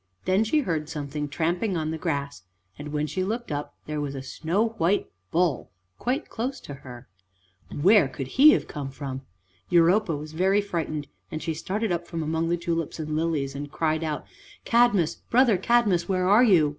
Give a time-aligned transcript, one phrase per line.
[0.25, 2.41] Then she heard something tramping on the grass
[2.75, 7.07] and, when she looked up, there was a snow white bull quite close to her!
[7.83, 9.21] Where could he have come from?
[9.69, 13.71] Europa was very frightened, and she started up from among the tulips and lilies and
[13.71, 14.25] cried out,
[14.65, 16.69] "Cadmus, brother Cadmus, where are you?